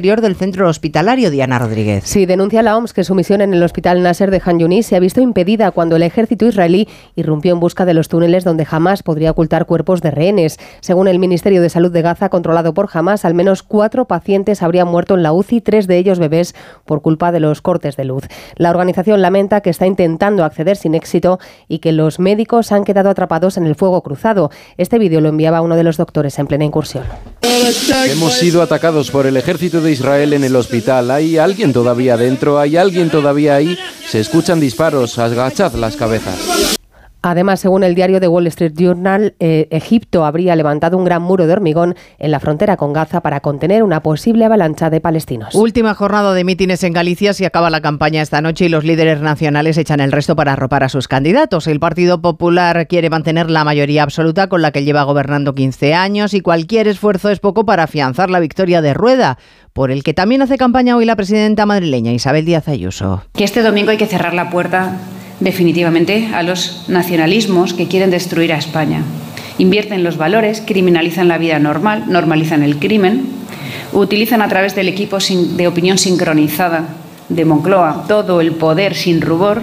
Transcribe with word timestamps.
del 0.00 0.34
centro 0.34 0.66
hospitalario, 0.66 1.30
Diana 1.30 1.58
Rodríguez. 1.58 2.04
Sí, 2.06 2.24
denuncia 2.24 2.62
la 2.62 2.74
OMS 2.74 2.94
que 2.94 3.04
su 3.04 3.14
misión 3.14 3.42
en 3.42 3.52
el 3.52 3.62
hospital 3.62 4.02
Nasser 4.02 4.30
de 4.30 4.40
Han 4.42 4.58
Yunis 4.58 4.86
se 4.86 4.96
ha 4.96 4.98
visto 4.98 5.20
impedida 5.20 5.70
cuando 5.72 5.96
el 5.96 6.02
ejército 6.02 6.46
israelí 6.46 6.88
irrumpió 7.16 7.52
en 7.52 7.60
busca 7.60 7.84
de 7.84 7.92
los 7.92 8.08
túneles 8.08 8.42
donde 8.42 8.64
jamás 8.64 9.02
podría 9.02 9.30
ocultar 9.30 9.66
cuerpos 9.66 10.00
de 10.00 10.10
rehenes. 10.10 10.58
Según 10.80 11.06
el 11.06 11.18
Ministerio 11.18 11.60
de 11.60 11.68
Salud 11.68 11.92
de 11.92 12.00
Gaza, 12.00 12.30
controlado 12.30 12.72
por 12.72 12.88
Hamas, 12.90 13.26
al 13.26 13.34
menos 13.34 13.62
cuatro 13.62 14.06
pacientes 14.06 14.62
habrían 14.62 14.88
muerto 14.88 15.16
en 15.16 15.22
la 15.22 15.34
UCI, 15.34 15.60
tres 15.60 15.86
de 15.86 15.98
ellos 15.98 16.18
bebés, 16.18 16.54
por 16.86 17.02
culpa 17.02 17.30
de 17.30 17.40
los 17.40 17.60
cortes 17.60 17.96
de 17.96 18.06
luz. 18.06 18.24
La 18.56 18.70
organización 18.70 19.20
lamenta 19.20 19.60
que 19.60 19.68
está 19.68 19.86
intentando 19.86 20.44
acceder 20.44 20.78
sin 20.78 20.94
éxito 20.94 21.38
y 21.68 21.80
que 21.80 21.92
los 21.92 22.18
médicos 22.18 22.72
han 22.72 22.84
quedado 22.84 23.10
atrapados 23.10 23.58
en 23.58 23.66
el 23.66 23.74
fuego 23.74 24.02
cruzado. 24.02 24.50
Este 24.78 24.98
vídeo 24.98 25.20
lo 25.20 25.28
enviaba 25.28 25.60
uno 25.60 25.76
de 25.76 25.84
los 25.84 25.98
doctores 25.98 26.38
en 26.38 26.46
plena 26.46 26.64
incursión. 26.64 27.04
Hemos 28.06 28.34
sido 28.34 28.62
atacados 28.62 29.10
por 29.10 29.26
el 29.26 29.36
ejército 29.36 29.80
de 29.80 29.89
Israel 29.90 30.32
en 30.32 30.44
el 30.44 30.56
hospital. 30.56 31.10
¿Hay 31.10 31.38
alguien 31.38 31.72
todavía 31.72 32.16
dentro? 32.16 32.58
¿Hay 32.58 32.76
alguien 32.76 33.10
todavía 33.10 33.56
ahí? 33.56 33.78
Se 34.08 34.20
escuchan 34.20 34.60
disparos. 34.60 35.18
Agachad 35.18 35.74
las 35.74 35.96
cabezas. 35.96 36.79
Además, 37.22 37.60
según 37.60 37.84
el 37.84 37.94
diario 37.94 38.18
The 38.18 38.28
Wall 38.28 38.46
Street 38.46 38.72
Journal, 38.74 39.34
eh, 39.40 39.68
Egipto 39.70 40.24
habría 40.24 40.56
levantado 40.56 40.96
un 40.96 41.04
gran 41.04 41.22
muro 41.22 41.46
de 41.46 41.52
hormigón 41.52 41.94
en 42.18 42.30
la 42.30 42.40
frontera 42.40 42.76
con 42.76 42.92
Gaza 42.92 43.20
para 43.20 43.40
contener 43.40 43.82
una 43.82 44.02
posible 44.02 44.46
avalancha 44.46 44.88
de 44.88 45.00
palestinos. 45.00 45.54
Última 45.54 45.94
jornada 45.94 46.32
de 46.32 46.44
mítines 46.44 46.82
en 46.82 46.94
Galicia. 46.94 47.34
Si 47.34 47.44
acaba 47.44 47.68
la 47.68 47.82
campaña 47.82 48.22
esta 48.22 48.40
noche 48.40 48.66
y 48.66 48.68
los 48.70 48.84
líderes 48.84 49.20
nacionales 49.20 49.76
echan 49.76 50.00
el 50.00 50.12
resto 50.12 50.34
para 50.34 50.54
arropar 50.54 50.82
a 50.84 50.88
sus 50.88 51.08
candidatos. 51.08 51.66
El 51.66 51.78
Partido 51.78 52.22
Popular 52.22 52.86
quiere 52.86 53.10
mantener 53.10 53.50
la 53.50 53.64
mayoría 53.64 54.02
absoluta 54.02 54.48
con 54.48 54.62
la 54.62 54.70
que 54.70 54.84
lleva 54.84 55.02
gobernando 55.02 55.54
15 55.54 55.94
años 55.94 56.32
y 56.32 56.40
cualquier 56.40 56.88
esfuerzo 56.88 57.28
es 57.28 57.40
poco 57.40 57.66
para 57.66 57.82
afianzar 57.82 58.30
la 58.30 58.40
victoria 58.40 58.80
de 58.80 58.94
Rueda 58.94 59.38
por 59.72 59.90
el 59.90 60.02
que 60.02 60.14
también 60.14 60.42
hace 60.42 60.56
campaña 60.56 60.96
hoy 60.96 61.04
la 61.04 61.16
presidenta 61.16 61.66
madrileña 61.66 62.12
Isabel 62.12 62.44
Díaz 62.44 62.68
Ayuso. 62.68 63.24
Que 63.34 63.44
este 63.44 63.62
domingo 63.62 63.90
hay 63.90 63.98
que 63.98 64.06
cerrar 64.06 64.34
la 64.34 64.50
puerta 64.50 64.96
definitivamente 65.40 66.28
a 66.32 66.42
los 66.42 66.84
nacionalismos 66.88 67.74
que 67.74 67.88
quieren 67.88 68.10
destruir 68.10 68.52
a 68.52 68.58
España. 68.58 69.02
Invierten 69.58 70.04
los 70.04 70.16
valores, 70.16 70.62
criminalizan 70.64 71.28
la 71.28 71.38
vida 71.38 71.58
normal, 71.58 72.04
normalizan 72.08 72.62
el 72.62 72.78
crimen, 72.78 73.26
utilizan 73.92 74.42
a 74.42 74.48
través 74.48 74.74
del 74.74 74.88
equipo 74.88 75.18
de 75.18 75.68
opinión 75.68 75.98
sincronizada 75.98 76.84
de 77.28 77.44
Moncloa 77.44 78.04
todo 78.08 78.40
el 78.40 78.52
poder 78.52 78.94
sin 78.94 79.20
rubor 79.20 79.62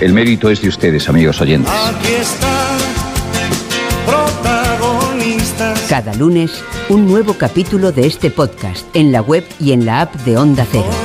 El 0.00 0.12
mérito 0.12 0.50
es 0.50 0.60
de 0.62 0.68
ustedes, 0.68 1.08
amigos 1.08 1.40
oyentes. 1.40 1.72
Aquí 1.72 2.12
está, 2.12 2.68
protagonistas. 4.06 5.80
Cada 5.88 6.14
lunes, 6.14 6.62
un 6.88 7.06
nuevo 7.06 7.34
capítulo 7.34 7.92
de 7.92 8.06
este 8.06 8.30
podcast 8.30 8.86
en 8.94 9.12
la 9.12 9.20
web 9.22 9.44
y 9.60 9.72
en 9.72 9.86
la 9.86 10.02
app 10.02 10.14
de 10.24 10.36
Onda 10.36 10.66
Cero. 10.70 11.01